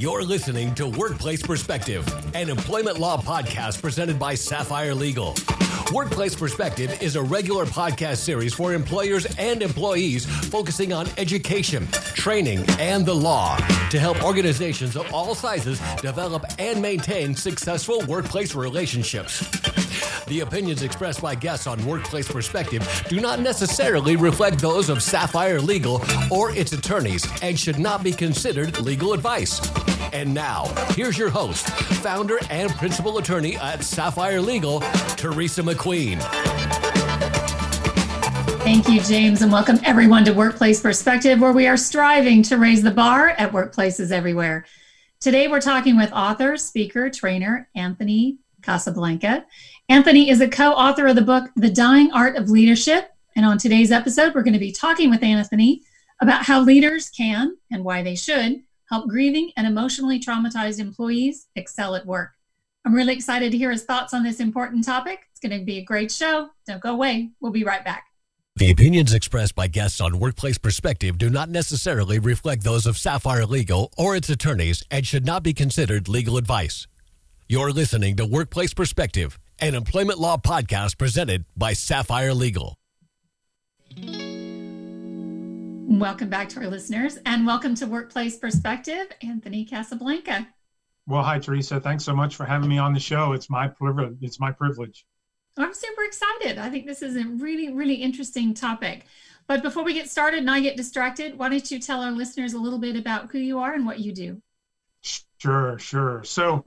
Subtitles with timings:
[0.00, 5.34] You're listening to Workplace Perspective, an employment law podcast presented by Sapphire Legal.
[5.92, 12.64] Workplace Perspective is a regular podcast series for employers and employees focusing on education, training,
[12.78, 13.56] and the law
[13.90, 19.40] to help organizations of all sizes develop and maintain successful workplace relationships.
[20.26, 25.60] The opinions expressed by guests on Workplace Perspective do not necessarily reflect those of Sapphire
[25.60, 26.00] Legal
[26.30, 29.60] or its attorneys and should not be considered legal advice.
[30.12, 34.80] And now, here's your host, founder and principal attorney at Sapphire Legal,
[35.16, 36.20] Teresa McQueen.
[38.62, 42.82] Thank you, James, and welcome everyone to Workplace Perspective, where we are striving to raise
[42.82, 44.66] the bar at workplaces everywhere.
[45.20, 49.46] Today, we're talking with author, speaker, trainer Anthony Casablanca.
[49.88, 53.12] Anthony is a co author of the book, The Dying Art of Leadership.
[53.36, 55.82] And on today's episode, we're going to be talking with Anthony
[56.20, 61.94] about how leaders can and why they should help grieving and emotionally traumatized employees excel
[61.94, 62.32] at work.
[62.84, 65.20] I'm really excited to hear his thoughts on this important topic.
[65.30, 66.50] It's going to be a great show.
[66.66, 67.30] Don't go away.
[67.40, 68.06] We'll be right back.
[68.56, 73.46] The opinions expressed by guests on Workplace Perspective do not necessarily reflect those of Sapphire
[73.46, 76.86] Legal or its attorneys and should not be considered legal advice.
[77.48, 82.76] You're listening to Workplace Perspective an employment law podcast presented by Sapphire Legal.
[85.90, 90.46] Welcome back to our listeners and welcome to Workplace Perspective, Anthony Casablanca.
[91.08, 91.80] Well, hi, Teresa.
[91.80, 93.32] Thanks so much for having me on the show.
[93.32, 94.16] It's my privilege.
[94.20, 95.04] It's my privilege.
[95.56, 96.58] I'm super excited.
[96.58, 99.04] I think this is a really, really interesting topic.
[99.48, 102.52] But before we get started and I get distracted, why don't you tell our listeners
[102.52, 104.40] a little bit about who you are and what you do?
[105.38, 106.22] Sure, sure.
[106.22, 106.64] So,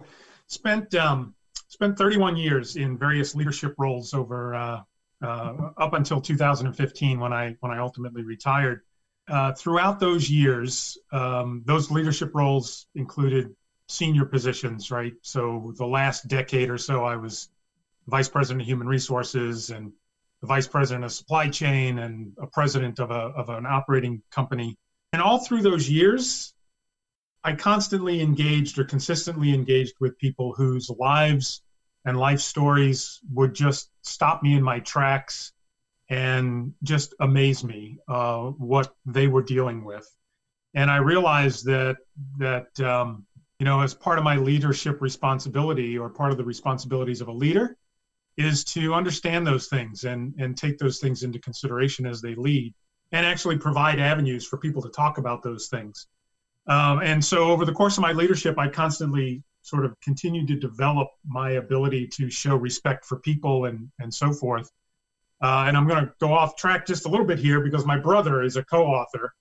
[0.47, 1.33] spent um,
[1.69, 4.81] spent 31 years in various leadership roles over uh,
[5.21, 8.81] uh, up until 2015 when I when I ultimately retired.
[9.29, 13.55] Uh, throughout those years, um, those leadership roles included
[13.87, 15.13] senior positions, right?
[15.21, 17.49] So the last decade or so, I was
[18.07, 19.93] vice president of human resources and
[20.41, 24.77] the vice president of supply chain and a president of a of an operating company.
[25.13, 26.53] And all through those years,
[27.45, 31.61] I constantly engaged or consistently engaged with people whose lives
[32.03, 35.52] and life stories would just stop me in my tracks
[36.13, 38.43] and just amaze me uh,
[38.73, 40.07] what they were dealing with.
[40.75, 41.97] And I realized that
[42.37, 43.25] that um,
[43.59, 47.31] you know, as part of my leadership responsibility or part of the responsibilities of a
[47.31, 47.77] leader,
[48.37, 52.73] is to understand those things and and take those things into consideration as they lead,
[53.11, 56.07] and actually provide avenues for people to talk about those things.
[56.67, 60.55] Um, and so over the course of my leadership, I constantly sort of continued to
[60.55, 64.69] develop my ability to show respect for people and, and so forth.
[65.43, 67.99] Uh, and I'm going to go off track just a little bit here because my
[67.99, 69.33] brother is a co-author,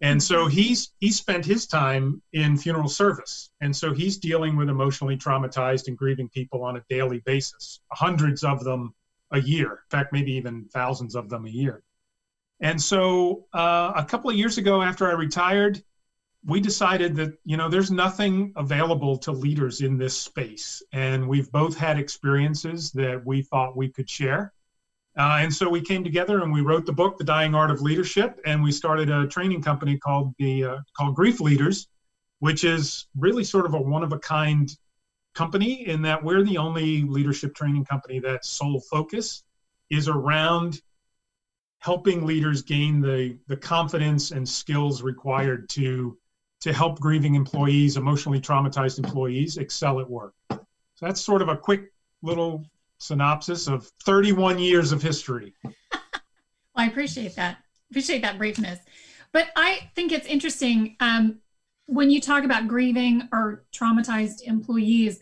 [0.00, 0.56] and so mm-hmm.
[0.56, 5.88] he's he spent his time in funeral service, and so he's dealing with emotionally traumatized
[5.88, 8.94] and grieving people on a daily basis, hundreds of them
[9.32, 9.70] a year.
[9.70, 11.82] In fact, maybe even thousands of them a year.
[12.60, 15.82] And so uh, a couple of years ago, after I retired,
[16.42, 21.52] we decided that you know there's nothing available to leaders in this space and we've
[21.52, 24.54] both had experiences that we thought we could share
[25.18, 27.80] uh, and so we came together and we wrote the book the dying art of
[27.80, 31.88] leadership and we started a training company called the uh, called grief leaders
[32.38, 34.76] which is really sort of a one of a kind
[35.34, 39.44] company in that we're the only leadership training company that sole focus
[39.90, 40.80] is around
[41.78, 46.16] helping leaders gain the the confidence and skills required to
[46.60, 50.34] to help grieving employees, emotionally traumatized employees excel at work.
[50.50, 50.60] So
[51.00, 51.92] that's sort of a quick
[52.22, 52.66] little
[53.00, 55.54] synopsis of 31 years of history.
[55.64, 55.72] well,
[56.76, 57.58] I appreciate that.
[57.90, 58.78] Appreciate that briefness.
[59.32, 61.38] But I think it's interesting um,
[61.86, 65.18] when you talk about grieving or traumatized employees.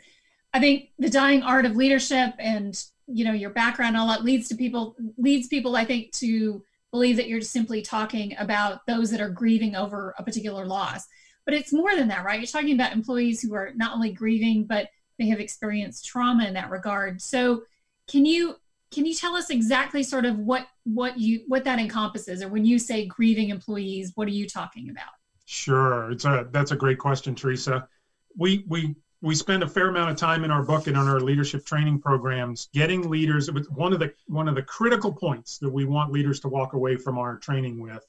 [0.52, 4.48] I think the dying art of leadership and you know your background all that leads
[4.48, 9.20] to people leads people I think to believe that you're simply talking about those that
[9.20, 11.06] are grieving over a particular loss.
[11.44, 12.40] But it's more than that, right?
[12.40, 14.88] You're talking about employees who are not only grieving, but
[15.18, 17.20] they have experienced trauma in that regard.
[17.20, 17.62] So
[18.08, 18.56] can you
[18.90, 22.42] can you tell us exactly sort of what what you what that encompasses?
[22.42, 25.10] Or when you say grieving employees what are you talking about?
[25.44, 26.10] Sure.
[26.10, 27.88] It's a that's a great question teresa.
[28.36, 31.20] We we we spend a fair amount of time in our book and on our
[31.20, 35.84] leadership training programs getting leaders one of the one of the critical points that we
[35.84, 38.06] want leaders to walk away from our training with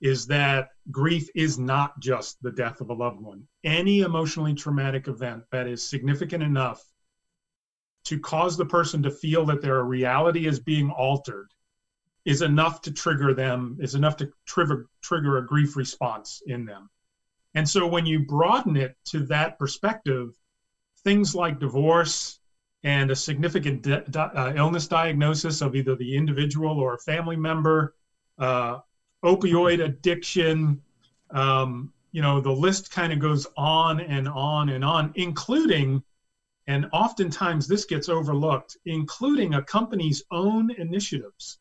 [0.00, 3.46] is that grief is not just the death of a loved one.
[3.64, 6.82] Any emotionally traumatic event that is significant enough
[8.04, 11.48] to cause the person to feel that their reality is being altered
[12.24, 16.90] is enough to trigger them, is enough to trigger, trigger a grief response in them.
[17.54, 20.30] And so when you broaden it to that perspective,
[21.04, 22.38] things like divorce
[22.82, 27.94] and a significant di- uh, illness diagnosis of either the individual or a family member,
[28.38, 28.78] uh,
[29.24, 30.80] opioid addiction,
[31.30, 36.02] um, you know, the list kind of goes on and on and on, including,
[36.66, 41.58] and oftentimes this gets overlooked, including a company's own initiatives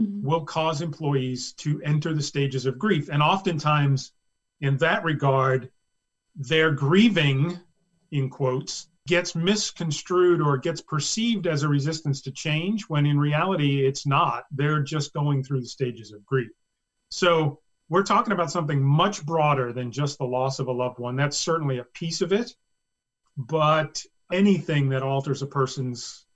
[0.00, 0.26] mm-hmm.
[0.26, 3.08] will cause employees to enter the stages of grief.
[3.08, 4.12] And oftentimes,
[4.60, 5.70] in that regard,
[6.36, 7.58] their grieving,
[8.12, 13.84] in quotes, gets misconstrued or gets perceived as a resistance to change when in reality
[13.84, 14.44] it's not.
[14.50, 16.50] They're just going through the stages of grief.
[17.10, 21.16] So we're talking about something much broader than just the loss of a loved one.
[21.16, 22.54] That's certainly a piece of it.
[23.36, 26.26] But anything that alters a person's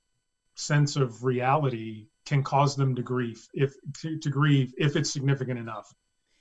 [0.56, 5.58] sense of reality can cause them to grief if to, to grieve if it's significant
[5.58, 5.92] enough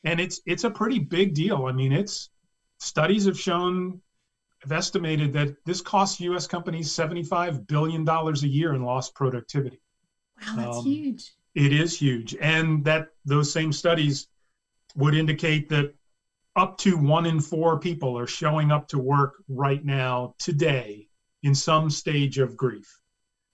[0.03, 2.29] and it's it's a pretty big deal i mean it's
[2.79, 3.99] studies have shown
[4.59, 9.81] have estimated that this costs us companies 75 billion dollars a year in lost productivity
[10.47, 12.35] wow that's um, huge it is huge.
[12.41, 14.27] And that those same studies
[14.95, 15.93] would indicate that
[16.55, 21.07] up to one in four people are showing up to work right now today
[21.41, 22.99] in some stage of grief.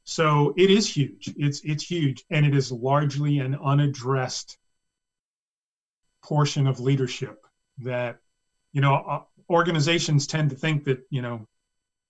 [0.04, 1.34] So it is huge.
[1.38, 4.58] It's it's huge, and it is largely an unaddressed
[6.24, 7.46] portion of leadership
[7.80, 8.20] that
[8.74, 11.48] you know uh, organizations tend to think that you know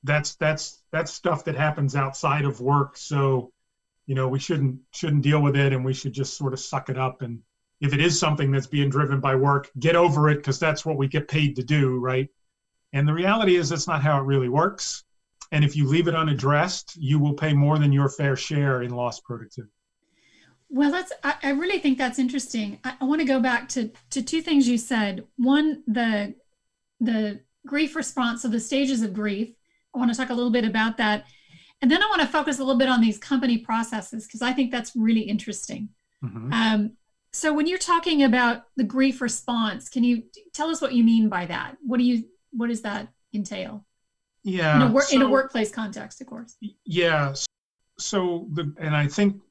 [0.04, 2.96] that's that's that's stuff that happens outside of work.
[2.96, 3.52] So
[4.10, 6.90] you know we shouldn't shouldn't deal with it and we should just sort of suck
[6.90, 7.40] it up and
[7.80, 10.98] if it is something that's being driven by work get over it because that's what
[10.98, 12.28] we get paid to do right
[12.94, 15.04] and the reality is that's not how it really works
[15.52, 18.92] and if you leave it unaddressed, you will pay more than your fair share in
[18.92, 19.74] lost productivity.
[20.70, 22.80] Well, that's I, I really think that's interesting.
[22.84, 25.26] I, I want to go back to to two things you said.
[25.38, 26.36] One, the
[27.00, 29.56] the grief response, so the stages of grief.
[29.96, 31.26] I want to talk a little bit about that.
[31.82, 34.52] And then I want to focus a little bit on these company processes because I
[34.52, 35.90] think that's really interesting.
[36.24, 36.52] Mm-hmm.
[36.52, 36.92] Um,
[37.32, 40.24] so when you're talking about the grief response, can you
[40.54, 41.78] tell us what you mean by that?
[41.86, 43.86] What do you what does that entail?
[44.44, 44.78] Yeah.
[44.78, 46.56] In a, wor- so, in a workplace context, of course.
[46.86, 47.34] Yeah.
[47.98, 49.42] So the and I think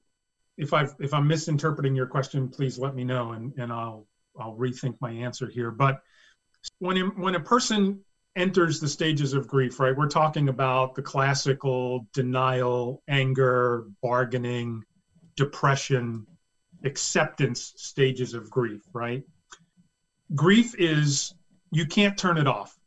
[0.56, 4.06] if I if I'm misinterpreting your question, please let me know and and I'll
[4.38, 5.70] I'll rethink my answer here.
[5.70, 6.00] But
[6.78, 8.00] when when a person
[8.38, 9.94] enters the stages of grief, right?
[9.96, 14.84] We're talking about the classical denial, anger, bargaining,
[15.36, 16.26] depression,
[16.84, 19.22] acceptance stages of grief, right?
[20.34, 21.34] Grief is
[21.70, 22.78] you can't turn it off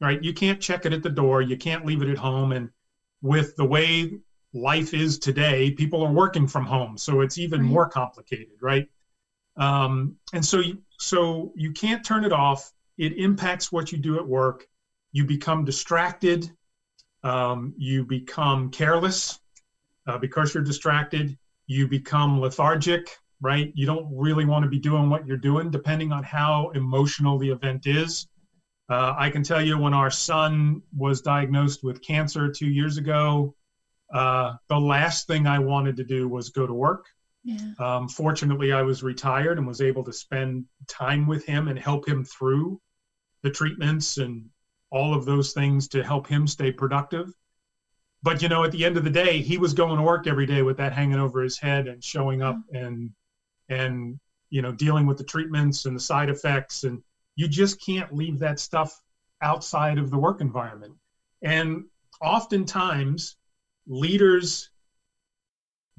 [0.00, 0.22] right?
[0.22, 1.42] You can't check it at the door.
[1.42, 2.52] You can't leave it at home.
[2.52, 2.70] And
[3.22, 4.18] with the way
[4.52, 7.70] life is today, people are working from home, so it's even right.
[7.70, 8.86] more complicated, right?
[9.56, 12.72] Um, and so, you, so you can't turn it off.
[12.98, 14.66] It impacts what you do at work.
[15.12, 16.50] You become distracted.
[17.22, 19.40] Um, you become careless
[20.06, 21.36] uh, because you're distracted.
[21.66, 23.72] You become lethargic, right?
[23.74, 27.50] You don't really want to be doing what you're doing, depending on how emotional the
[27.50, 28.28] event is.
[28.88, 33.54] Uh, I can tell you when our son was diagnosed with cancer two years ago,
[34.14, 37.06] uh, the last thing I wanted to do was go to work.
[37.42, 37.72] Yeah.
[37.78, 42.06] Um, fortunately, I was retired and was able to spend time with him and help
[42.06, 42.80] him through
[43.42, 44.46] the treatments and
[44.90, 47.32] all of those things to help him stay productive.
[48.22, 50.46] But you know, at the end of the day, he was going to work every
[50.46, 53.10] day with that hanging over his head and showing up and
[53.68, 54.18] and
[54.50, 57.02] you know dealing with the treatments and the side effects and
[57.36, 59.00] you just can't leave that stuff
[59.42, 60.94] outside of the work environment.
[61.42, 61.84] And
[62.20, 63.36] oftentimes,
[63.86, 64.70] leaders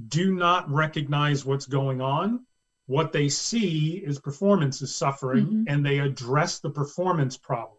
[0.07, 2.45] do not recognize what's going on.
[2.87, 5.63] What they see is performance is suffering, mm-hmm.
[5.67, 7.76] and they address the performance problem.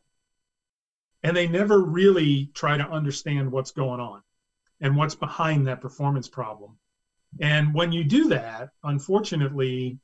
[1.23, 4.23] And they never really try to understand what's going on
[4.81, 6.79] and what's behind that performance problem.
[7.41, 9.99] And when you do that, unfortunately,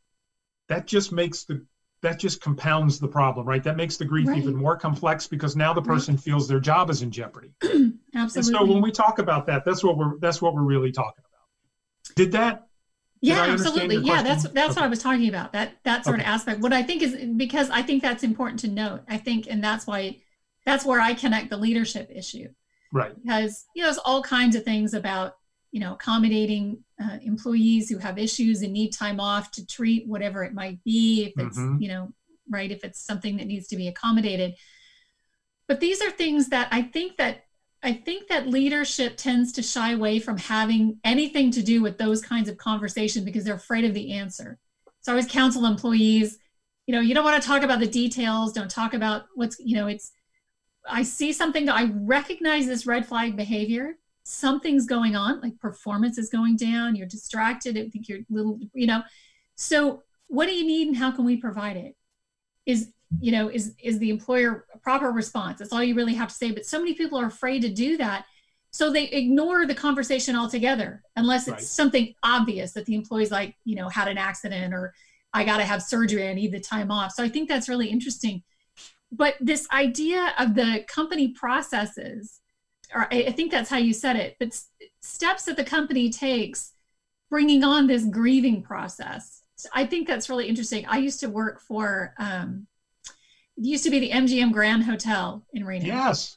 [0.69, 1.65] that just makes the
[2.03, 3.65] that just compounds the problem, right?
[3.65, 4.37] That makes the grief right.
[4.37, 6.23] even more complex because now the person right.
[6.23, 7.55] feels their job is in jeopardy.
[7.63, 7.93] Absolutely.
[8.15, 11.25] And so when we talk about that, that's what we're that's what we're really talking
[11.25, 12.15] about.
[12.15, 12.67] Did that?
[13.21, 13.97] Yeah, absolutely.
[13.97, 14.81] Yeah, that's that's okay.
[14.81, 15.53] what I was talking about.
[15.53, 16.25] That that sort okay.
[16.25, 16.61] of aspect.
[16.61, 19.01] What I think is because I think that's important to note.
[19.09, 20.19] I think, and that's why
[20.65, 22.49] that's where I connect the leadership issue.
[22.93, 23.15] Right.
[23.23, 25.35] Because you know, there's all kinds of things about
[25.73, 30.45] you know accommodating uh, employees who have issues and need time off to treat whatever
[30.45, 31.83] it might be if it's mm-hmm.
[31.83, 32.13] you know
[32.49, 34.55] right if it's something that needs to be accommodated
[35.67, 37.47] but these are things that i think that
[37.83, 42.23] i think that leadership tends to shy away from having anything to do with those
[42.23, 44.61] kinds of conversations because they're afraid of the answer
[45.01, 46.39] so i always counsel employees
[46.87, 48.53] you know, you don't want to talk about the details.
[48.53, 50.13] Don't talk about what's, you know, it's,
[50.89, 53.97] I see something that I recognize this red flag behavior.
[54.25, 56.97] Something's going on, like performance is going down.
[56.97, 57.77] You're distracted.
[57.77, 59.03] I think you're little, you know.
[59.57, 61.97] So, what do you need, and how can we provide it?
[62.67, 65.59] Is you know, is is the employer a proper response?
[65.59, 66.53] That's all you really have to say.
[66.53, 68.25] But so many people are afraid to do that,
[68.75, 71.63] so they ignore the conversation altogether, unless it's right.
[71.63, 74.93] something obvious that the employee's like, you know, had an accident or
[75.33, 76.29] I got to have surgery.
[76.29, 77.13] I need the time off.
[77.13, 78.43] So I think that's really interesting
[79.17, 82.41] but this idea of the company processes
[82.95, 84.59] or I, think that's how you said it but
[85.01, 86.73] steps that the company takes
[87.31, 89.43] bringing on this grieving process.
[89.73, 90.87] I think that's really interesting.
[90.87, 92.67] I used to work for um,
[93.57, 95.87] it used to be the mgm grand hotel in reno.
[95.87, 96.37] Yes.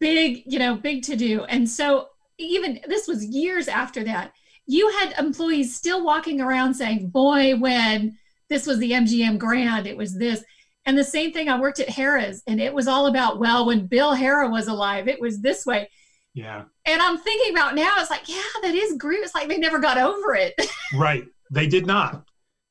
[0.00, 1.44] Big you know big to do.
[1.44, 4.32] And so even this was years after that.
[4.66, 8.16] You had employees still walking around saying boy when
[8.48, 10.44] this was the mgm grand it was this
[10.84, 13.86] and the same thing, I worked at Harrah's and it was all about, well, when
[13.86, 15.88] Bill Harrah was alive, it was this way.
[16.34, 16.64] Yeah.
[16.86, 19.20] And I'm thinking about now, it's like, yeah, that is grief.
[19.22, 20.54] It's like they never got over it.
[20.94, 21.24] right.
[21.50, 22.24] They did not.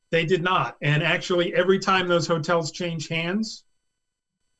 [0.10, 0.75] They did not.
[0.82, 3.63] And actually, every time those hotels change hands,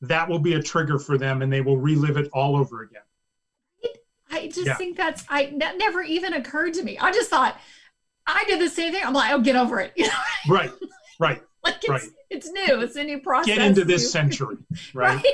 [0.00, 3.02] that will be a trigger for them and they will relive it all over again.
[4.30, 4.74] I just yeah.
[4.76, 6.96] think that's, I, that never even occurred to me.
[6.98, 7.60] I just thought,
[8.26, 9.02] I did the same thing.
[9.04, 9.92] I'm like, oh, get over it.
[10.48, 10.72] right.
[11.18, 11.42] Right.
[11.64, 12.02] like it's, right.
[12.30, 12.80] it's new.
[12.80, 13.56] It's a new process.
[13.56, 14.56] Get into this century,
[14.94, 15.16] right?
[15.16, 15.24] right?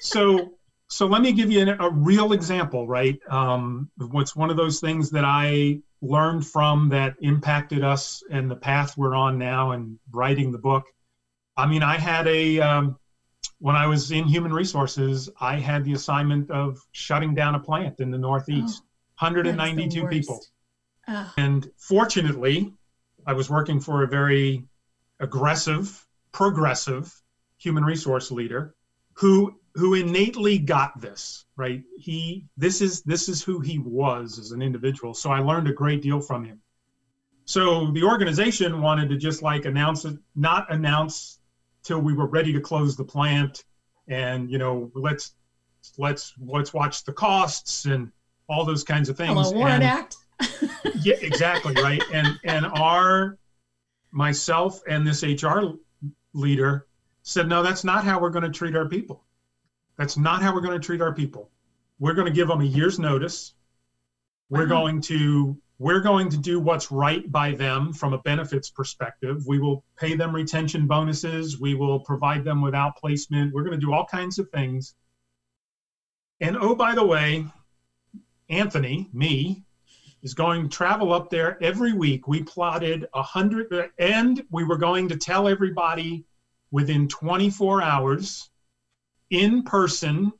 [0.00, 0.54] so,
[0.88, 3.18] so let me give you a, a real example, right?
[3.30, 8.56] Um, what's one of those things that I learned from that impacted us and the
[8.56, 10.84] path we're on now and writing the book.
[11.56, 12.98] I mean, I had a um,
[13.58, 18.00] when I was in human resources, I had the assignment of shutting down a plant
[18.00, 18.82] in the Northeast,
[19.20, 20.40] oh, 192 people.
[21.08, 21.32] Oh.
[21.36, 22.72] And fortunately,
[23.26, 24.64] I was working for a very
[25.20, 27.14] aggressive, progressive
[27.58, 28.74] human resource leader
[29.14, 31.82] who who innately got this right?
[31.98, 35.12] He this is this is who he was as an individual.
[35.12, 36.60] So i learned a great deal from him.
[37.44, 41.40] So the organization wanted to just like announce it not announce
[41.82, 43.64] till we were ready to close the plant
[44.06, 45.34] and you know let's
[45.98, 48.10] let's let's watch the costs and
[48.48, 49.34] all those kinds of things.
[49.34, 50.16] Hello, WARN and, Act.
[51.02, 52.02] yeah exactly right?
[52.12, 53.36] And and our
[54.10, 55.74] myself and this HR
[56.32, 56.86] leader
[57.22, 59.24] said, no, that's not how we're going to treat our people.
[59.96, 61.50] That's not how we're going to treat our people.
[61.98, 63.54] We're going to give them a year's notice.
[64.48, 64.68] We're uh-huh.
[64.68, 69.46] going to we're going to do what's right by them from a benefits perspective.
[69.46, 71.60] We will pay them retention bonuses.
[71.60, 73.52] We will provide them with outplacement.
[73.52, 74.96] We're going to do all kinds of things.
[76.40, 77.46] And oh, by the way,
[78.48, 79.64] Anthony, me,
[80.22, 82.26] is going to travel up there every week.
[82.26, 86.24] We plotted a hundred, and we were going to tell everybody
[86.70, 88.50] within 24 hours,
[89.30, 90.32] in person,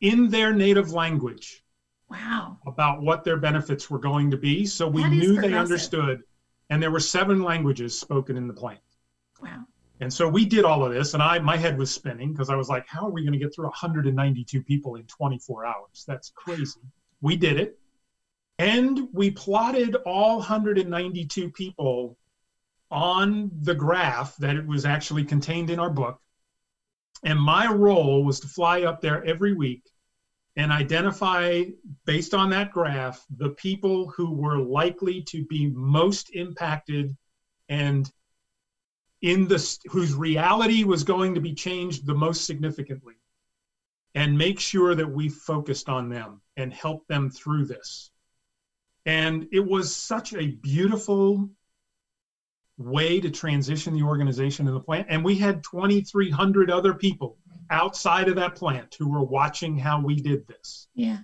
[0.00, 1.62] in their native language.
[2.08, 2.58] Wow.
[2.66, 4.66] About what their benefits were going to be.
[4.66, 6.22] So we knew they understood.
[6.70, 8.80] And there were seven languages spoken in the plant.
[9.40, 9.64] Wow.
[10.00, 12.56] And so we did all of this, and I my head was spinning because I
[12.56, 16.04] was like, how are we going to get through 192 people in 24 hours?
[16.06, 16.80] That's crazy.
[17.22, 17.78] We did it.
[18.58, 22.16] And we plotted all 192 people
[22.90, 26.20] on the graph that it was actually contained in our book.
[27.24, 29.82] And my role was to fly up there every week
[30.56, 31.64] and identify,
[32.06, 37.14] based on that graph, the people who were likely to be most impacted
[37.68, 38.10] and
[39.22, 43.14] in the whose reality was going to be changed the most significantly
[44.14, 48.10] and make sure that we focused on them and helped them through this
[49.06, 51.48] and it was such a beautiful
[52.76, 55.06] way to transition the organization and the plant.
[55.08, 57.38] And we had 2,300 other people
[57.70, 60.88] outside of that plant who were watching how we did this.
[60.94, 61.18] Yeah.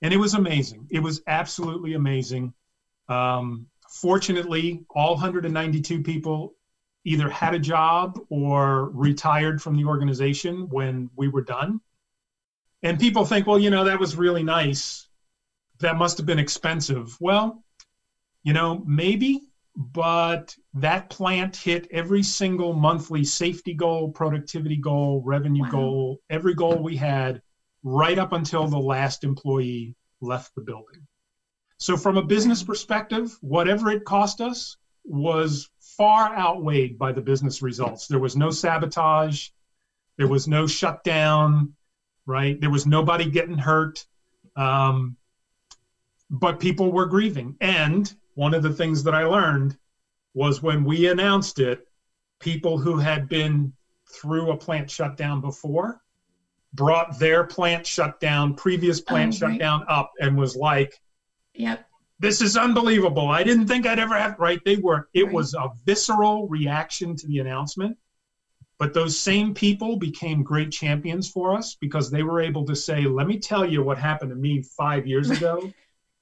[0.00, 0.86] And it was amazing.
[0.90, 2.54] It was absolutely amazing.
[3.08, 6.54] Um, fortunately, all 192 people
[7.04, 11.80] either had a job or retired from the organization when we were done.
[12.82, 15.08] And people think, well, you know, that was really nice
[15.80, 17.16] that must have been expensive.
[17.20, 17.62] Well,
[18.42, 19.40] you know, maybe,
[19.76, 25.70] but that plant hit every single monthly safety goal, productivity goal, revenue wow.
[25.70, 27.42] goal, every goal we had
[27.82, 31.06] right up until the last employee left the building.
[31.78, 37.62] So, from a business perspective, whatever it cost us was far outweighed by the business
[37.62, 38.06] results.
[38.06, 39.48] There was no sabotage,
[40.16, 41.74] there was no shutdown,
[42.26, 42.60] right?
[42.60, 44.06] There was nobody getting hurt.
[44.56, 45.16] Um,
[46.40, 47.56] but people were grieving.
[47.60, 49.76] And one of the things that I learned
[50.34, 51.86] was when we announced it,
[52.40, 53.72] people who had been
[54.10, 56.00] through a plant shutdown before
[56.72, 59.52] brought their plant shutdown, previous oh, plant oh, right.
[59.52, 61.00] shutdown up and was like,
[61.54, 61.86] Yep.
[62.18, 63.28] This is unbelievable.
[63.28, 64.60] I didn't think I'd ever have right.
[64.64, 65.34] They were it right.
[65.34, 67.96] was a visceral reaction to the announcement.
[68.78, 73.04] But those same people became great champions for us because they were able to say,
[73.04, 75.72] let me tell you what happened to me five years ago.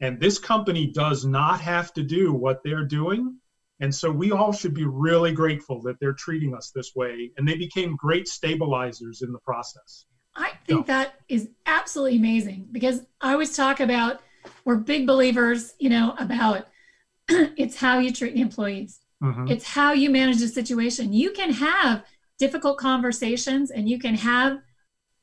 [0.03, 3.39] And this company does not have to do what they're doing.
[3.81, 7.31] And so we all should be really grateful that they're treating us this way.
[7.37, 10.07] And they became great stabilizers in the process.
[10.35, 10.93] I think so.
[10.93, 14.21] that is absolutely amazing because I always talk about
[14.65, 16.67] we're big believers, you know, about
[17.29, 18.99] it's how you treat the employees.
[19.23, 19.49] Mm-hmm.
[19.49, 21.13] It's how you manage the situation.
[21.13, 22.05] You can have
[22.41, 24.59] difficult conversations and you can have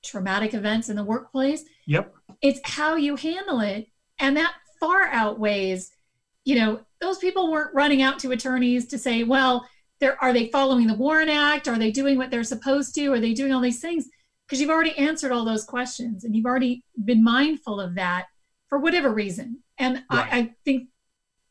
[0.06, 1.66] traumatic events in the workplace.
[1.86, 2.14] Yep.
[2.42, 3.88] It's how you handle it.
[4.20, 5.92] And that far outweighs,
[6.46, 9.68] you know, those people weren't running out to attorneys to say, well,
[10.00, 11.68] they're, are they following the WARN Act?
[11.68, 13.14] Are they doing what they're supposed to?
[13.14, 14.08] Are they doing all these things?
[14.48, 18.26] Because you've already answered all those questions and you've already been mindful of that
[18.68, 19.60] for whatever reason.
[19.78, 20.34] And right.
[20.34, 20.90] I, I think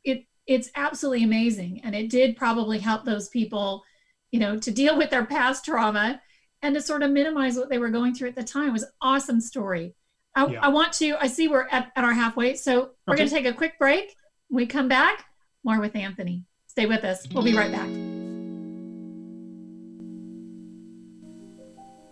[0.05, 1.81] it it's absolutely amazing.
[1.85, 3.85] And it did probably help those people,
[4.31, 6.21] you know, to deal with their past trauma
[6.63, 8.71] and to sort of minimize what they were going through at the time.
[8.71, 9.95] It was awesome story.
[10.35, 10.61] I, yeah.
[10.61, 12.55] I want to, I see we're at, at our halfway.
[12.55, 13.19] So we're okay.
[13.19, 14.15] going to take a quick break.
[14.49, 15.25] When we come back,
[15.65, 16.45] more with Anthony.
[16.67, 17.27] Stay with us.
[17.33, 17.89] We'll be right back.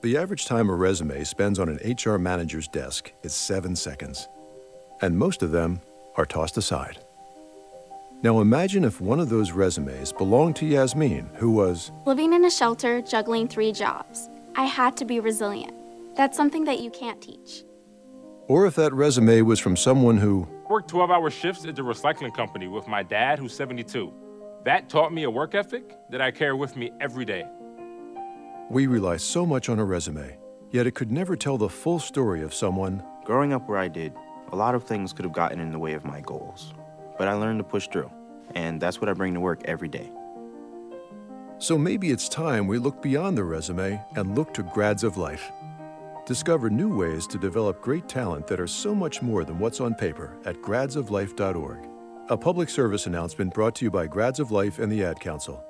[0.03, 4.29] The average time a resume spends on an HR manager's desk is seven seconds
[5.03, 5.81] and most of them
[6.17, 6.99] are tossed aside.
[8.23, 12.51] Now imagine if one of those resumes belonged to Yasmin, who was living in a
[12.51, 14.29] shelter, juggling three jobs.
[14.57, 15.75] I had to be resilient.
[16.17, 17.63] That's something that you can't teach.
[18.49, 22.35] Or if that resume was from someone who worked 12 hour shifts at the recycling
[22.35, 24.13] company with my dad, who's 72.
[24.65, 27.45] That taught me a work ethic that I carry with me every day.
[28.71, 30.39] We rely so much on a resume,
[30.71, 33.03] yet it could never tell the full story of someone.
[33.25, 34.13] Growing up where I did,
[34.53, 36.73] a lot of things could have gotten in the way of my goals,
[37.19, 38.11] but I learned to push through,
[38.55, 40.11] and that's what I bring to work every day.
[41.59, 45.51] So maybe it's time we look beyond the resume and look to Grads of Life.
[46.27, 49.95] Discover new ways to develop great talent that are so much more than what's on
[49.95, 51.89] paper at gradsoflife.org.
[52.29, 55.63] A public service announcement brought to you by Grads of Life and the Ad Council.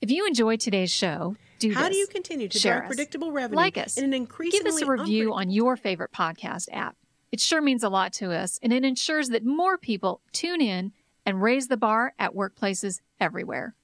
[0.00, 1.76] If you enjoyed today's show, do this.
[1.76, 1.94] How this.
[1.96, 2.88] do you continue to Share drive us.
[2.94, 3.98] predictable revenue like us.
[3.98, 6.94] in an increasingly Give us a review on your favorite podcast app.
[7.32, 10.92] It sure means a lot to us, and it ensures that more people tune in
[11.26, 13.74] and raise the bar at workplaces everywhere.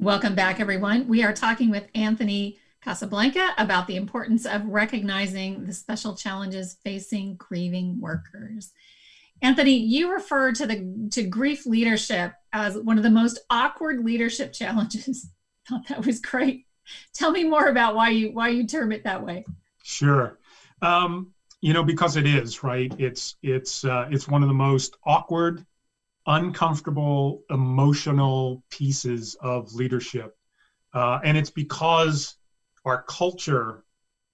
[0.00, 1.08] Welcome back, everyone.
[1.08, 7.36] We are talking with Anthony Casablanca about the importance of recognizing the special challenges facing
[7.36, 8.72] grieving workers.
[9.42, 14.54] Anthony, you refer to the to grief leadership as one of the most awkward leadership
[14.54, 15.28] challenges.
[15.68, 16.64] Thought that was great.
[17.12, 19.44] Tell me more about why you why you term it that way.
[19.82, 20.38] Sure.
[20.80, 22.90] Um, you know, because it is right.
[22.98, 25.66] It's it's uh, it's one of the most awkward,
[26.26, 30.36] uncomfortable, emotional pieces of leadership,
[30.94, 32.36] uh, and it's because
[32.84, 33.84] our culture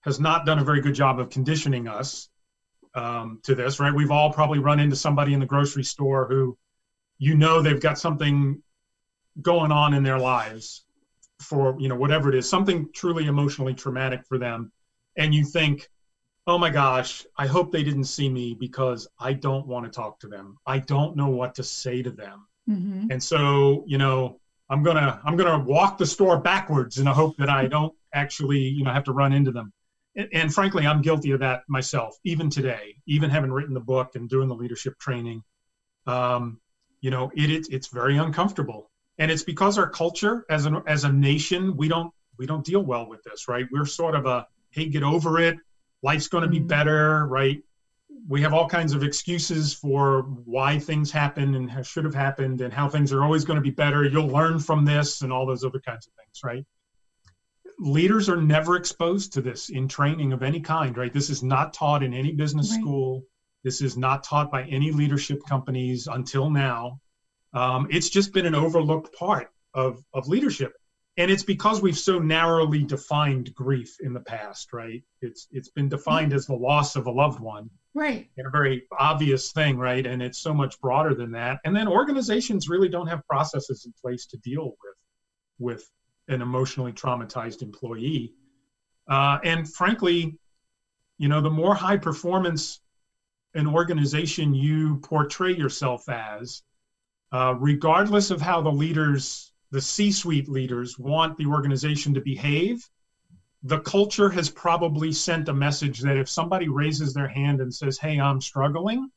[0.01, 2.29] has not done a very good job of conditioning us
[2.95, 3.93] um, to this, right?
[3.93, 6.57] We've all probably run into somebody in the grocery store who,
[7.19, 8.61] you know, they've got something
[9.41, 10.83] going on in their lives
[11.39, 14.71] for you know whatever it is, something truly emotionally traumatic for them,
[15.15, 15.87] and you think,
[16.47, 20.19] oh my gosh, I hope they didn't see me because I don't want to talk
[20.21, 20.57] to them.
[20.65, 23.11] I don't know what to say to them, mm-hmm.
[23.11, 24.39] and so you know.
[24.69, 28.59] I'm gonna I'm gonna walk the store backwards in the hope that I don't actually
[28.59, 29.71] you know have to run into them
[30.17, 34.15] and, and frankly, I'm guilty of that myself, even today, even having written the book
[34.15, 35.43] and doing the leadership training.
[36.07, 36.59] Um,
[36.99, 41.03] you know, it, it it's very uncomfortable, and it's because our culture as an as
[41.03, 43.65] a nation, we don't we don't deal well with this, right?
[43.71, 45.57] We're sort of a hey, get over it.
[46.09, 46.67] Life's going to be mm-hmm.
[46.77, 47.59] better, right?
[48.27, 50.21] We have all kinds of excuses for
[50.55, 53.75] why things happen and should have happened, and how things are always going to be
[53.83, 54.03] better.
[54.05, 56.65] You'll learn from this, and all those other kinds of things, right?
[57.79, 61.13] leaders are never exposed to this in training of any kind, right?
[61.13, 62.81] This is not taught in any business right.
[62.81, 63.23] school.
[63.63, 66.99] This is not taught by any leadership companies until now.
[67.53, 70.73] Um, it's just been an overlooked part of, of leadership.
[71.17, 75.03] And it's because we've so narrowly defined grief in the past, right?
[75.21, 77.69] It's it's been defined as the loss of a loved one.
[77.95, 78.29] Right.
[78.37, 80.05] And a very obvious thing, right?
[80.05, 81.59] And it's so much broader than that.
[81.65, 84.97] And then organizations really don't have processes in place to deal with
[85.59, 85.89] with
[86.27, 88.33] an emotionally traumatized employee.
[89.09, 90.37] Uh, and frankly,
[91.17, 92.79] you know, the more high performance
[93.57, 96.61] an organization you portray yourself as,
[97.31, 102.87] uh, regardless of how the leaders, the C suite leaders, want the organization to behave,
[103.63, 107.97] the culture has probably sent a message that if somebody raises their hand and says,
[107.97, 109.09] Hey, I'm struggling,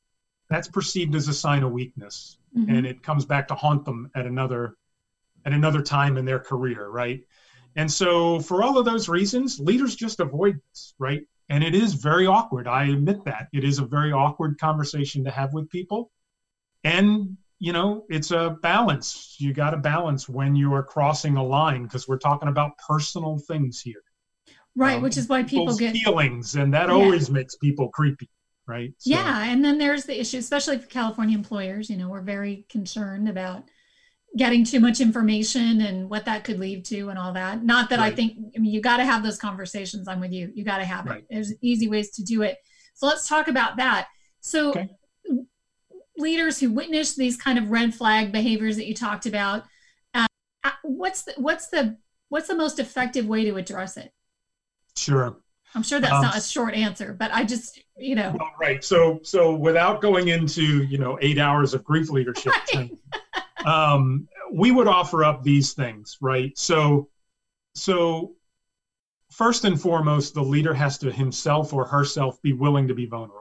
[0.48, 2.38] that's perceived as a sign of weakness.
[2.56, 2.74] Mm-hmm.
[2.74, 4.76] And it comes back to haunt them at another
[5.46, 7.22] at another time in their career, right?
[7.76, 11.22] And so for all of those reasons, leaders just avoid this, right?
[11.48, 12.68] And it is very awkward.
[12.68, 13.48] I admit that.
[13.52, 16.10] It is a very awkward conversation to have with people.
[16.84, 19.36] And you know, it's a balance.
[19.38, 23.38] You got to balance when you are crossing a line because we're talking about personal
[23.46, 24.02] things here.
[24.74, 26.94] Right, um, which is why people get feelings, and that yeah.
[26.94, 28.30] always makes people creepy,
[28.66, 28.92] right?
[28.98, 31.90] So, yeah, and then there's the issue, especially for California employers.
[31.90, 33.64] You know, we're very concerned about
[34.36, 37.64] getting too much information and what that could lead to and all that.
[37.64, 38.12] Not that right.
[38.12, 40.06] I think, I mean, you got to have those conversations.
[40.06, 40.52] I'm with you.
[40.54, 41.18] You got to have right.
[41.18, 41.26] it.
[41.28, 42.56] There's easy ways to do it.
[42.94, 44.06] So let's talk about that.
[44.40, 44.88] So, okay.
[46.20, 49.64] Leaders who witness these kind of red flag behaviors that you talked about,
[50.14, 50.26] uh,
[50.64, 51.96] uh what's the, what's the
[52.28, 54.12] what's the most effective way to address it?
[54.96, 55.36] Sure.
[55.74, 58.34] I'm sure that's um, not a short answer, but I just, you know.
[58.38, 58.82] Well, right.
[58.82, 62.90] So, so without going into, you know, eight hours of grief leadership, right.
[63.64, 66.56] um, we would offer up these things, right?
[66.58, 67.08] So,
[67.74, 68.34] so
[69.30, 73.39] first and foremost, the leader has to himself or herself be willing to be vulnerable,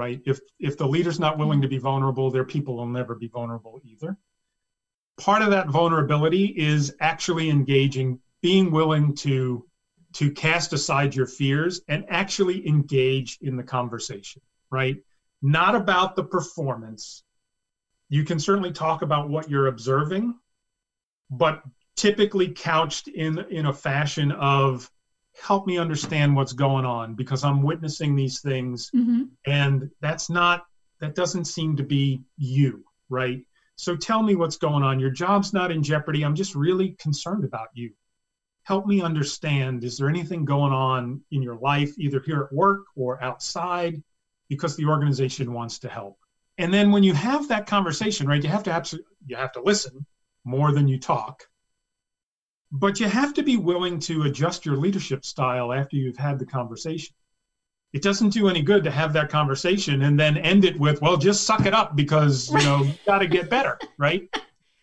[0.00, 0.22] right?
[0.24, 3.78] If if the leader's not willing to be vulnerable, their people will never be vulnerable
[3.84, 4.16] either.
[5.18, 9.66] Part of that vulnerability is actually engaging, being willing to
[10.14, 14.96] to cast aside your fears and actually engage in the conversation, right?
[15.42, 17.22] Not about the performance.
[18.08, 20.34] You can certainly talk about what you're observing,
[21.30, 21.62] but
[21.94, 24.90] typically couched in in a fashion of
[25.40, 29.24] help me understand what's going on because I'm witnessing these things mm-hmm.
[29.46, 30.64] and that's not
[31.00, 33.42] that doesn't seem to be you, right?
[33.76, 35.00] So tell me what's going on.
[35.00, 36.22] Your job's not in jeopardy.
[36.22, 37.92] I'm just really concerned about you
[38.64, 42.82] help me understand is there anything going on in your life, either here at work
[42.94, 44.00] or outside,
[44.48, 46.16] because the organization wants to help.
[46.58, 48.92] And then when you have that conversation, right, you have to have
[49.26, 50.06] you have to listen
[50.44, 51.42] more than you talk.
[52.72, 56.46] But you have to be willing to adjust your leadership style after you've had the
[56.46, 57.14] conversation.
[57.92, 61.16] It doesn't do any good to have that conversation and then end it with, well,
[61.16, 64.28] just suck it up because, you know, you got to get better, right?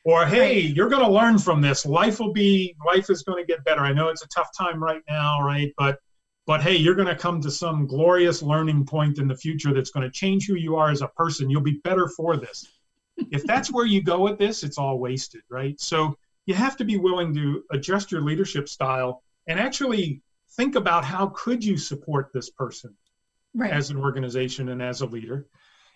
[0.07, 1.85] or hey you're going to learn from this.
[1.85, 3.81] Life will be life is going to get better.
[3.81, 5.73] I know it's a tough time right now right?
[5.77, 5.99] But
[6.45, 9.91] but hey you're going to come to some glorious learning point in the future that's
[9.91, 11.49] going to change who you are as a person.
[11.49, 12.65] You'll be better for this.
[13.31, 15.79] If that's where you go with this it's all wasted right?
[15.79, 16.17] So
[16.47, 20.23] you have to be willing to adjust your leadership style and actually
[20.55, 22.95] think about how could you support this person
[23.53, 23.71] right.
[23.71, 25.47] as an organization and as a leader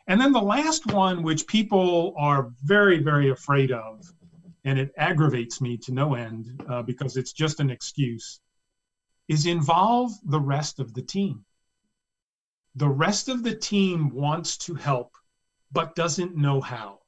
[0.08, 4.12] and then the last one, which people are very, very afraid of,
[4.64, 8.40] and it aggravates me to no end uh, because it's just an excuse,
[9.28, 11.46] is involve the rest of the team.
[12.76, 15.16] The rest of the team wants to help,
[15.72, 17.01] but doesn't know how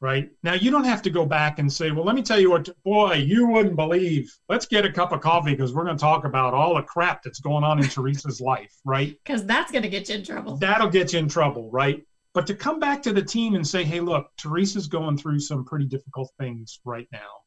[0.00, 0.30] right?
[0.42, 2.68] Now you don't have to go back and say, well, let me tell you what,
[2.84, 4.32] boy, you wouldn't believe.
[4.48, 7.22] Let's get a cup of coffee because we're going to talk about all the crap
[7.22, 9.16] that's going on in Teresa's life, right?
[9.24, 10.56] Because that's going to get you in trouble.
[10.56, 12.04] That'll get you in trouble, right?
[12.32, 15.64] But to come back to the team and say, hey, look, Teresa's going through some
[15.64, 17.42] pretty difficult things right now,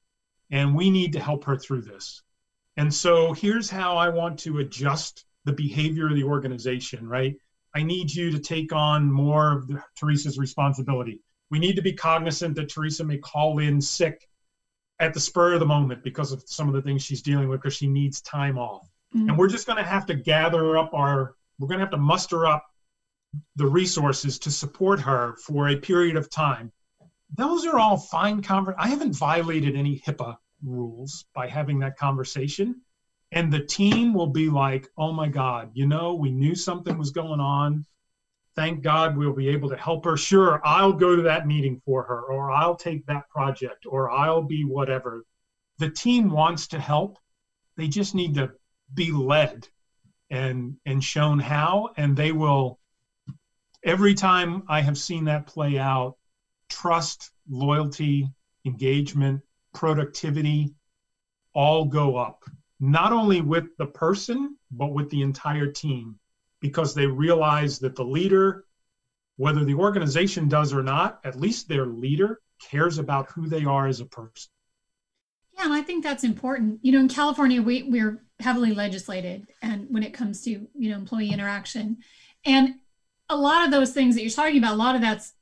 [0.51, 2.21] and we need to help her through this.
[2.77, 7.35] And so here's how I want to adjust the behavior of the organization, right?
[7.75, 11.93] I need you to take on more of the, Teresa's responsibility we need to be
[11.93, 14.27] cognizant that Teresa may call in sick
[14.99, 17.61] at the spur of the moment because of some of the things she's dealing with
[17.61, 18.87] because she needs time off.
[19.13, 19.29] Mm-hmm.
[19.29, 21.97] And we're just going to have to gather up our, we're going to have to
[21.97, 22.65] muster up
[23.57, 26.71] the resources to support her for a period of time.
[27.35, 32.81] Those are all fine conver- I haven't violated any HIPAA rules by having that conversation.
[33.33, 37.11] And the team will be like, oh my God, you know, we knew something was
[37.11, 37.85] going on
[38.55, 40.17] thank God we'll be able to help her.
[40.17, 44.43] Sure, I'll go to that meeting for her, or I'll take that project, or I'll
[44.43, 45.25] be whatever.
[45.77, 47.17] The team wants to help.
[47.77, 48.51] They just need to
[48.93, 49.67] be led
[50.29, 52.79] and and shown how, and they will.
[53.83, 56.15] Every time I have seen that play out,
[56.69, 58.29] trust, loyalty,
[58.65, 59.41] engagement,
[59.73, 60.75] productivity
[61.53, 62.43] all go up,
[62.79, 66.19] not only with the person, but with the entire team
[66.61, 68.65] because they realize that the leader,
[69.35, 73.87] whether the organization does or not, at least their leader cares about who they are
[73.87, 74.51] as a person.
[75.57, 76.79] Yeah, and I think that's important.
[76.83, 80.95] You know, in California, we, we're heavily legislated and when it comes to, you know,
[80.95, 81.97] employee interaction.
[82.45, 82.75] And
[83.29, 85.33] a lot of those things that you're talking about, a lot of that's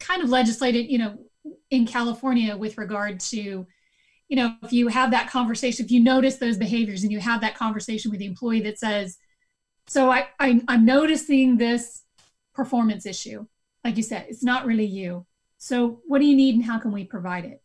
[0.00, 1.18] kind of legislated, you know,
[1.70, 3.66] in California with regard to,
[4.28, 7.40] you know, if you have that conversation, if you notice those behaviors and you have
[7.40, 9.18] that conversation with the employee that says,
[9.88, 12.02] so I, I I'm noticing this
[12.54, 13.46] performance issue.
[13.84, 15.26] Like you said, it's not really you.
[15.58, 17.62] So what do you need and how can we provide it?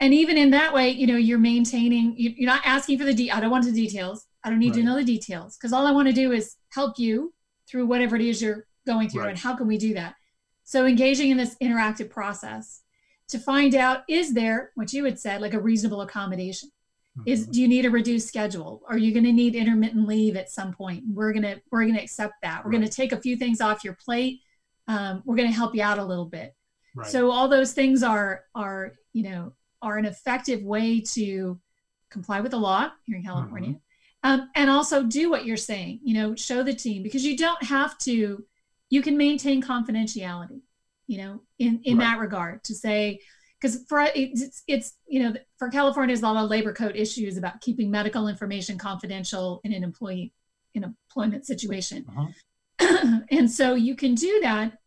[0.00, 3.30] And even in that way, you know, you're maintaining, you're not asking for the, de-
[3.32, 4.26] I don't want the details.
[4.44, 4.80] I don't need right.
[4.80, 7.34] to know the details because all I want to do is help you
[7.68, 9.22] through whatever it is you're going through.
[9.22, 9.30] Right.
[9.30, 10.14] And how can we do that?
[10.62, 12.82] So engaging in this interactive process
[13.28, 16.70] to find out, is there what you had said, like a reasonable accommodation?
[17.26, 18.82] Is do you need a reduced schedule?
[18.88, 21.04] Are you going to need intermittent leave at some point?
[21.12, 22.64] We're gonna we're gonna accept that.
[22.64, 22.78] We're right.
[22.78, 24.40] gonna take a few things off your plate.
[24.86, 26.54] Um, we're gonna help you out a little bit.
[27.06, 29.52] So all those things are are you know
[29.82, 31.60] are an effective way to
[32.10, 33.70] comply with the law here in California.
[33.70, 33.78] Mm-hmm.
[34.24, 37.62] Um, and also do what you're saying, you know, show the team because you don't
[37.62, 38.44] have to,
[38.90, 40.60] you can maintain confidentiality,
[41.06, 42.04] you know, in, in right.
[42.04, 43.20] that regard to say,
[43.60, 47.36] because for it's, it's, you know, for California, there's a lot of labor code issues
[47.36, 50.32] about keeping medical information confidential in an employee,
[50.74, 52.04] in employment situation.
[52.08, 53.20] Uh-huh.
[53.30, 54.78] and so you can do that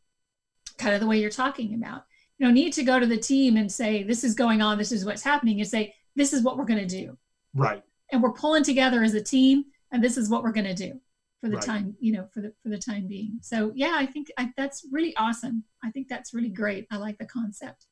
[0.78, 2.04] kind of the way you're talking about.
[2.38, 4.92] You know need to go to the team and say this is going on this
[4.92, 7.18] is what's happening and say this is what we're going to do.
[7.54, 7.84] Right.
[8.12, 11.00] And we're pulling together as a team and this is what we're going to do
[11.42, 11.66] for the right.
[11.66, 13.40] time you know for the for the time being.
[13.42, 15.66] So yeah i think I, that's really awesome.
[15.84, 16.88] I think that's really great.
[16.90, 17.86] I like the concept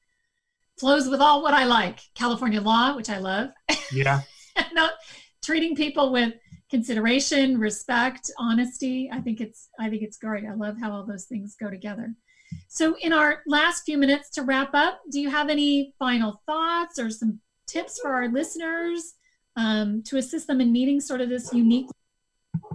[0.80, 2.00] flows with all what i like.
[2.16, 3.50] California law which i love.
[3.92, 4.22] Yeah.
[4.74, 4.94] Not
[5.44, 6.34] treating people with
[6.70, 10.46] consideration respect honesty i think it's i think it's great.
[10.46, 12.14] I love how all those things go together.
[12.68, 17.00] So, in our last few minutes to wrap up, do you have any final thoughts
[17.00, 19.14] or some tips for our listeners
[19.56, 21.88] um, to assist them in meeting sort of this unique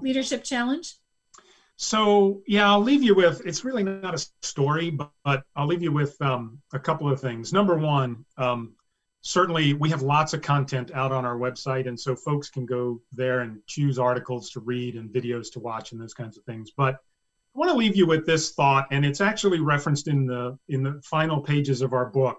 [0.01, 0.97] leadership challenge?
[1.77, 5.83] So, yeah, I'll leave you with it's really not a story, but, but I'll leave
[5.83, 7.53] you with um, a couple of things.
[7.53, 8.75] Number one, um,
[9.23, 13.01] certainly we have lots of content out on our website, and so folks can go
[13.13, 16.71] there and choose articles to read and videos to watch and those kinds of things.
[16.77, 20.57] But I want to leave you with this thought, and it's actually referenced in the
[20.69, 22.39] in the final pages of our book.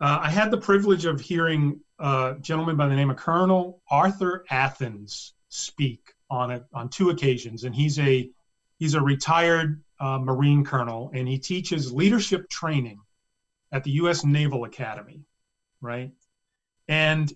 [0.00, 4.44] Uh, I had the privilege of hearing a gentleman by the name of Colonel Arthur
[4.48, 8.30] Athens speak on a, on two occasions, and he's a
[8.78, 12.98] he's a retired uh, Marine colonel, and he teaches leadership training
[13.72, 14.24] at the U.S.
[14.24, 15.22] Naval Academy,
[15.80, 16.10] right?
[16.88, 17.32] And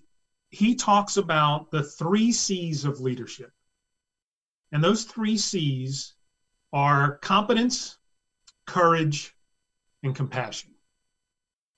[0.49, 3.51] he talks about the three C's of leadership,
[4.71, 6.13] and those three C's
[6.71, 7.97] are competence,
[8.65, 9.35] courage,
[10.03, 10.71] and compassion.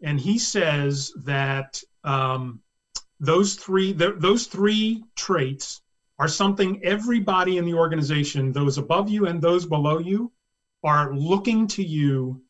[0.02, 2.62] And he says that um,
[3.20, 5.82] those three th- those three traits
[6.18, 10.32] are something everybody in the organization, those above you and those below you,
[10.84, 12.42] are looking to you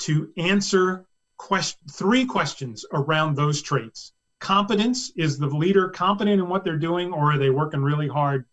[0.00, 1.06] to answer
[1.38, 4.12] quest- three questions around those traits.
[4.40, 8.44] Competence is the leader competent in what they're doing, or are they working really hard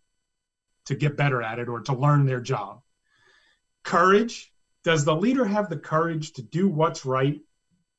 [0.85, 2.81] to get better at it or to learn their job?
[3.83, 4.53] Courage.
[4.83, 7.39] Does the leader have the courage to do what's right,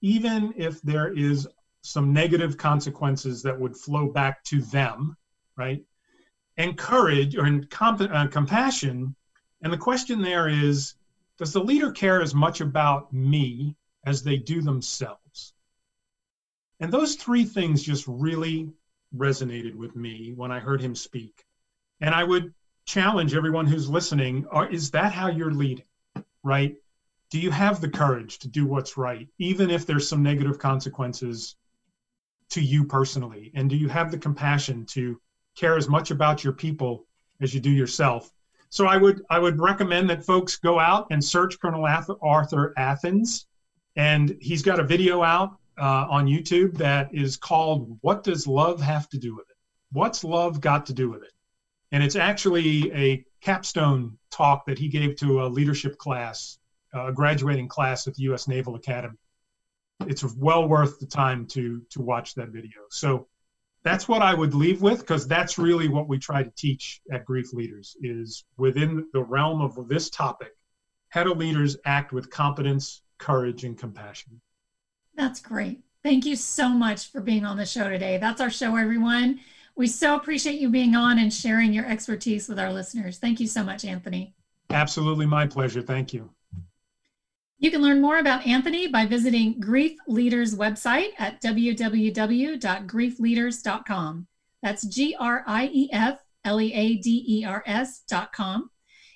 [0.01, 1.47] even if there is
[1.83, 5.17] some negative consequences that would flow back to them,
[5.57, 5.85] right?
[6.57, 9.15] And courage or comp- uh, compassion.
[9.63, 10.95] And the question there is
[11.39, 15.55] Does the leader care as much about me as they do themselves?
[16.81, 18.73] And those three things just really
[19.17, 21.45] resonated with me when I heard him speak.
[22.01, 22.53] And I would
[22.85, 25.85] challenge everyone who's listening are, is that how you're leading
[26.43, 26.77] right
[27.31, 31.57] do you have the courage to do what's right even if there's some negative consequences
[32.51, 35.21] to you personally and do you have the compassion to
[35.55, 37.07] care as much about your people
[37.41, 38.31] as you do yourself
[38.69, 41.87] so i would i would recommend that folks go out and search colonel
[42.23, 43.47] arthur athens
[43.97, 48.81] and he's got a video out uh, on youtube that is called what does love
[48.81, 49.57] have to do with it
[49.93, 51.33] what's love got to do with it
[51.93, 56.59] and it's actually a capstone talk that he gave to a leadership class,
[56.95, 58.49] a graduating class at the U.S.
[58.49, 59.19] Naval Academy.
[60.07, 62.81] It's well worth the time to to watch that video.
[62.91, 63.29] So
[63.85, 67.25] that's what I would leave with because that's really what we try to teach at
[67.25, 70.53] Grief Leaders is within the realm of this topic,
[71.09, 74.41] how do leaders act with competence, courage, and compassion?
[75.15, 75.81] That's great.
[76.03, 78.19] Thank you so much for being on the show today.
[78.19, 79.41] That's our show, everyone.
[79.77, 83.19] We so appreciate you being on and sharing your expertise with our listeners.
[83.19, 84.35] Thank you so much, Anthony.
[84.71, 85.83] Absolutely my pleasure.
[85.83, 86.31] Thank you.
[87.63, 94.27] You can learn more about Anthony by visiting Grief Leaders website at www.griefleaders.com.
[94.65, 98.69] That's G R I E F L E A D E R S.com.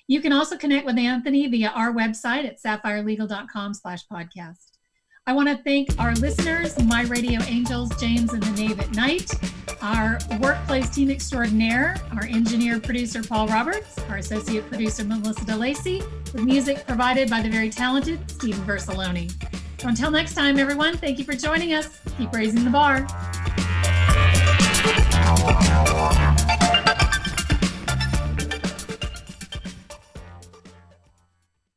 [0.07, 4.76] You can also connect with Anthony via our website at sapphirelegal.com slash podcast.
[5.27, 9.29] I want to thank our listeners, my radio angels, James and the Knave at Night,
[9.81, 16.43] our workplace team extraordinaire, our engineer producer Paul Roberts, our associate producer Melissa DeLacy, with
[16.45, 19.29] music provided by the very talented Stephen Versaloni.
[19.81, 21.99] So until next time, everyone, thank you for joining us.
[22.17, 23.05] Keep raising the bar.